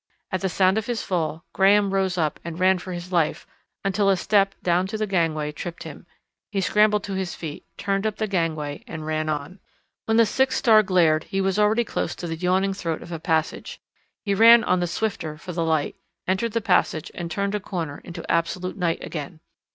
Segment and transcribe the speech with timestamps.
[0.31, 3.45] At the sound of his fall Graham rose up and ran for his life
[3.85, 6.07] until a step down to the gangway tripped him.
[6.51, 9.59] He scrambled to his feet, turned up the gangway and ran on.
[10.05, 13.19] When the sixth star glared he was already close to the yawning throat of a
[13.19, 13.79] passage.
[14.25, 17.99] He ran on the swifter for the light, entered the passage and turned a corner
[18.03, 19.39] into absolute night again.